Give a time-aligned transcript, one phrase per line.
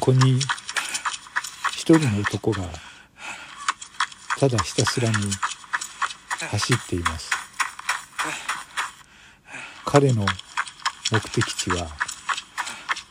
[0.00, 0.40] こに
[1.72, 2.64] 一人の男が
[4.38, 5.14] ただひたすらに
[6.50, 7.30] 走っています。
[9.84, 10.24] 彼の
[11.12, 11.88] 目的地は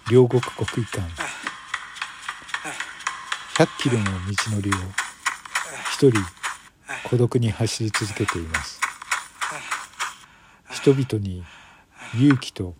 [0.10, 1.30] 両国国技館。
[3.56, 4.12] 100キロの道
[4.56, 4.74] のりを
[5.92, 6.14] 一人
[7.10, 8.80] 孤独に走り続けています。
[10.71, 11.44] 人々に
[12.16, 12.74] 勇気と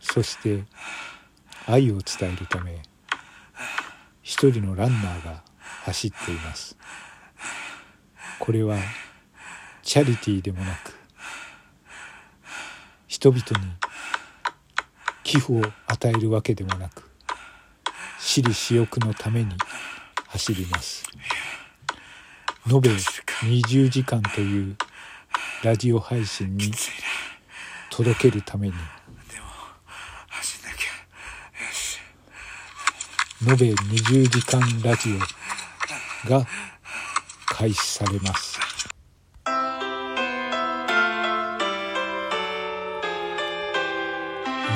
[0.00, 0.64] そして
[1.66, 2.82] 愛を伝えるため
[4.22, 5.42] 一人のランナーが
[5.84, 6.76] 走っています。
[8.38, 8.76] これは
[9.82, 10.92] チャリティーでもなく
[13.06, 13.72] 人々に
[15.22, 17.08] 寄付を与えるわけでもなく
[18.18, 19.50] 私利私欲のために
[20.28, 21.04] 走ります。
[22.70, 24.76] 延べ20時間という
[25.62, 26.72] ラジオ配信に
[27.90, 28.74] 届けるために
[33.44, 35.18] 延べ20時間ラジ
[36.26, 36.46] オが
[37.46, 38.60] 開始されます。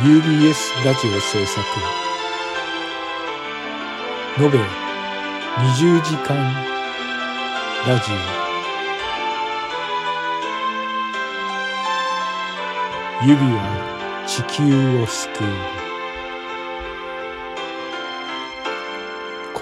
[0.03, 1.64] UBS ラジオ制作。
[4.41, 6.37] 延べ20時間
[7.87, 8.17] ラジオ。
[13.28, 15.85] 指は地球を救う。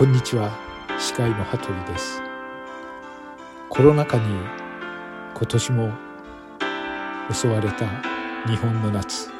[0.05, 0.51] こんにちは。
[0.99, 2.21] 司会の羽鳥です。
[3.71, 4.25] コロナ禍に
[5.35, 5.93] 今年も
[7.33, 7.87] 襲われた
[8.47, 9.31] 日本の夏。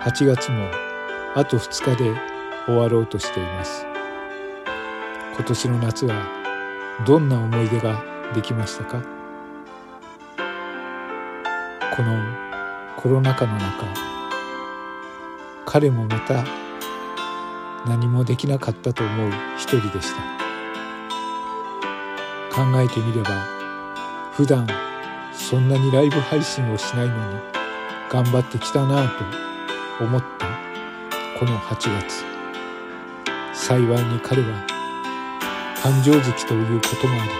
[0.00, 0.70] 8月も
[1.34, 2.18] あと2日で
[2.64, 3.84] 終わろうとしています。
[5.34, 6.14] 今年の夏は
[7.06, 8.02] どんな思い出が
[8.34, 9.02] できましたか？
[11.94, 12.16] この
[12.96, 13.84] コロナ禍の中
[15.66, 16.42] 彼もまた
[17.86, 20.22] 何もできなかったと思う一人でした。
[22.54, 23.30] 考えてみれば
[24.32, 24.66] 普段
[25.32, 27.40] そんなにライブ配信をしないのに
[28.10, 29.18] 頑張ってきたなぁ
[29.98, 30.46] と思った
[31.38, 32.24] この8月。
[33.54, 34.66] 幸いに彼は
[35.76, 37.30] 誕生月ということもあり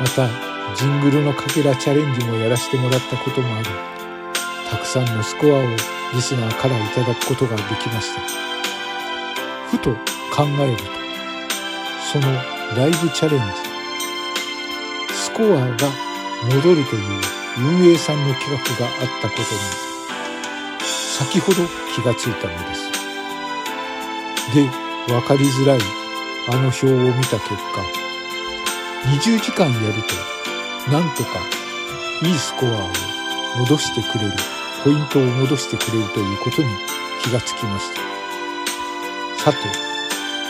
[0.00, 0.28] また
[0.76, 3.66] ジングルのかけらチャレンジもやらせてもらったこともあり
[4.70, 5.62] たくさんのスコアを
[6.14, 8.51] リスナーからいただくことができました。
[9.72, 9.94] ふと
[10.30, 10.84] 考えると
[12.12, 12.26] その
[12.76, 16.12] ライブチャレンジスコアが
[16.44, 17.02] 戻るという
[17.56, 19.92] 運営さんの企画があったことに
[21.12, 21.62] 先ほど
[21.94, 22.90] 気がついたのです。
[24.54, 24.68] で、
[25.06, 25.80] 分かりづらい
[26.48, 27.56] あの表を見た結果、
[29.06, 31.38] 20時間やると、なんとか
[32.22, 32.88] いいスコアを
[33.60, 34.32] 戻してくれる、
[34.82, 36.68] ポイントを戻してくれるということに
[37.22, 38.11] 気がつきました。
[39.42, 39.58] さて、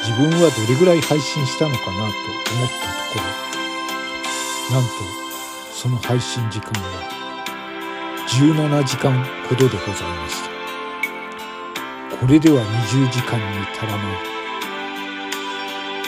[0.03, 3.25] 自分はどれぐらい配信したのかなと思ったとこ
[4.71, 4.91] ろ、なんと
[5.73, 6.89] その配信時間は
[8.29, 12.17] 17時間ほどでございました。
[12.19, 14.01] これでは20時間に足らない。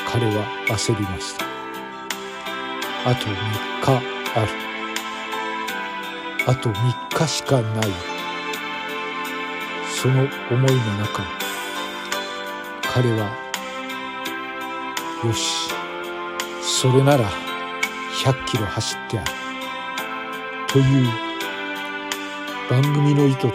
[0.07, 1.47] 彼は焦りました。
[3.07, 3.35] あと3
[3.81, 3.93] 日
[4.35, 4.49] ある。
[6.47, 7.85] あと3日しかない。
[9.89, 11.44] その思いの中
[12.95, 13.27] 彼は。
[15.25, 15.69] よし。
[16.63, 17.29] それなら
[18.23, 19.33] 100キロ走ってやる。
[20.69, 21.09] という
[22.71, 23.49] 番組の意図と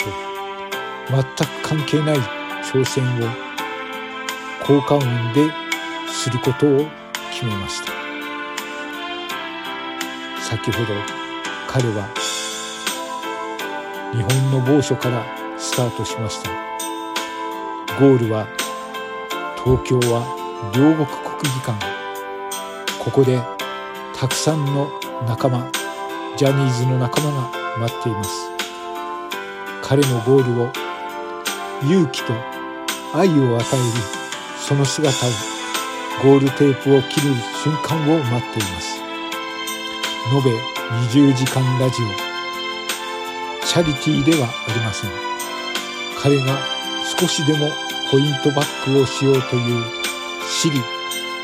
[1.09, 2.17] 全く関係ない
[2.63, 3.29] 挑戦を
[4.61, 5.49] 効果運で
[6.09, 6.85] することを
[7.31, 7.93] 決めました。
[10.41, 10.87] 先ほど
[11.65, 12.09] 彼は
[14.11, 15.23] 日本の某所から
[15.57, 16.49] スタートしました。
[17.97, 18.58] ゴールは
[19.65, 20.23] 東京は
[20.73, 21.85] 両国国技館。
[22.97, 23.41] ここで
[24.15, 24.89] たくさんの
[25.27, 25.69] 仲間
[26.37, 28.49] ジャニーズの仲間が待っています。
[29.81, 30.71] 彼のゴールを
[31.83, 32.33] 勇気と
[33.13, 33.61] 愛を与える
[34.65, 35.29] その姿を
[36.23, 39.01] ゴールテープを切る瞬間を待っています。
[40.33, 40.51] 延べ
[41.19, 43.65] 20時間ラジオ。
[43.65, 45.09] チャリティーではありません。
[46.17, 46.57] 彼が
[47.19, 47.67] 少しでも
[48.11, 49.83] ポイントバックをしようという
[50.41, 50.81] 私利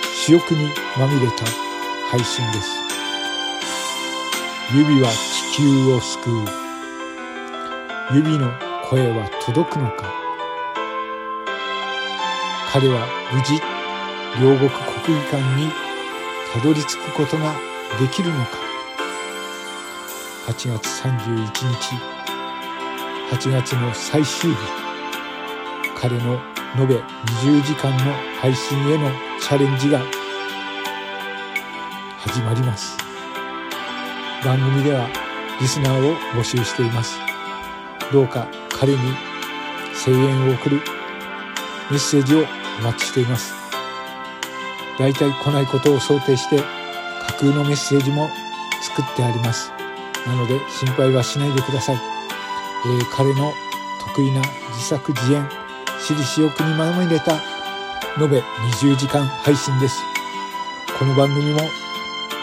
[0.02, 0.68] 私欲に
[0.98, 1.46] まみれた
[2.10, 2.70] 配信です。
[4.76, 6.46] 指は地球を救う。
[8.16, 8.52] 指の
[8.90, 10.12] 声は届くのか。
[12.74, 13.62] 彼は無事
[14.42, 15.72] 両国国技館に
[16.52, 17.54] たどり着くことが
[18.00, 18.58] できるのか。
[20.48, 21.96] 8月31日
[23.30, 24.58] 8月の最終日
[25.96, 28.12] 彼の延べ20時間の
[28.42, 30.02] 配信へのチャレンジが
[32.18, 32.98] 始まります。
[34.44, 35.08] 番組では
[35.62, 37.18] リスナーを募集しています。
[38.12, 39.00] どうか彼に
[40.04, 40.82] 声援を送る
[41.90, 42.40] メッセージを
[42.80, 43.54] お待ちしています。
[45.00, 46.66] 大体来ないことを想定して架
[47.40, 48.30] 空のメッセージも
[48.82, 49.72] 作ってあります。
[50.28, 53.54] なので心配はしないでください、えー、彼の
[54.14, 54.42] 得意な
[54.72, 55.65] 自作自演
[56.00, 57.34] 私利私欲にまみれた
[58.22, 60.04] 延べ20時間配信です。
[61.00, 61.60] この番組も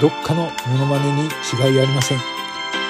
[0.01, 2.19] どっかのモノマネに違いありません。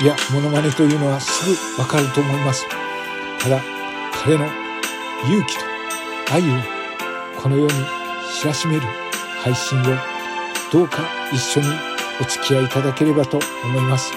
[0.01, 2.67] いやモノマネというのはすぐわかると思います。
[3.41, 3.61] ただ
[4.13, 4.47] 彼の
[5.25, 5.65] 勇気と
[6.33, 6.45] 愛を
[7.41, 7.73] このように
[8.41, 8.83] 知らしめる
[9.43, 9.85] 配信を
[10.73, 11.67] どうか一緒に
[12.21, 14.13] お付き合いいただければと思います。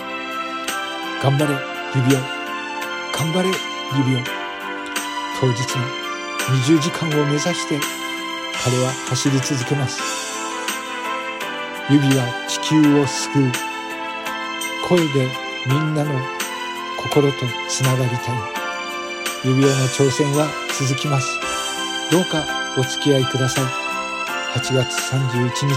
[1.22, 1.56] 頑張れ
[1.96, 2.22] 指輪
[3.12, 3.50] 頑張れ
[3.98, 4.24] 指輪
[5.40, 6.05] 当日の
[6.48, 7.80] 20時間を目指して
[8.64, 10.00] 彼は走り続けます。
[11.90, 13.52] 指は地球を救う。
[14.88, 15.28] 声で
[15.66, 16.12] みんなの
[17.02, 17.38] 心と
[17.68, 18.38] つながりたい。
[19.44, 20.48] 指輪の挑戦は
[20.78, 21.28] 続きます。
[22.12, 22.44] どうか
[22.78, 23.66] お付き合いください。
[24.60, 25.76] 8月31日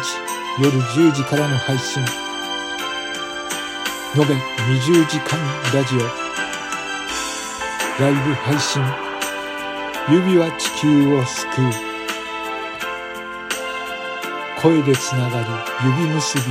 [0.62, 2.02] 夜10時からの配信。
[4.16, 5.38] 延べ20時間
[5.74, 6.00] ラジオ。
[8.02, 9.07] ライブ配信。
[10.10, 11.70] 指は地球を救う。
[14.58, 15.46] 声でつながる
[16.00, 16.44] 指結び。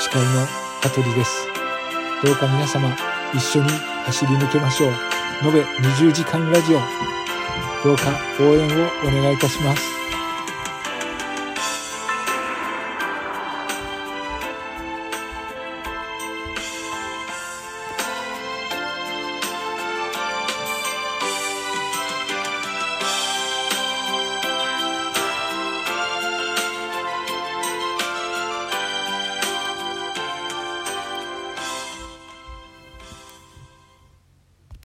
[0.00, 0.46] 司会の
[0.80, 1.46] 羽鳥です。
[2.24, 2.96] どうか皆様
[3.34, 3.68] 一緒に
[4.06, 4.92] 走り抜けましょう。
[5.44, 6.78] 延べ20時間ラジオ。
[7.84, 9.97] どうか応援をお願いいたします。